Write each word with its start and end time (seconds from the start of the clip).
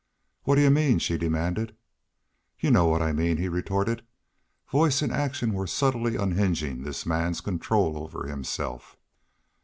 "What 0.45 0.55
do 0.55 0.61
y'u 0.61 0.71
mean?" 0.71 0.97
she 0.97 1.15
demanded. 1.15 1.75
"Y'u 2.59 2.71
know 2.71 2.85
what 2.87 3.03
I 3.03 3.13
mean," 3.13 3.37
he 3.37 3.47
retorted. 3.47 4.03
Voice 4.67 5.03
and 5.03 5.11
action 5.11 5.53
were 5.53 5.67
subtly 5.67 6.15
unhinging 6.15 6.81
this 6.81 7.05
man's 7.05 7.39
control 7.39 7.95
over 7.99 8.25
himself. 8.25 8.97